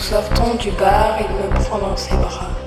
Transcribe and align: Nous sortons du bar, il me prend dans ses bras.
Nous 0.00 0.06
sortons 0.06 0.54
du 0.54 0.70
bar, 0.70 1.18
il 1.20 1.28
me 1.36 1.62
prend 1.62 1.76
dans 1.76 1.94
ses 1.94 2.16
bras. 2.16 2.59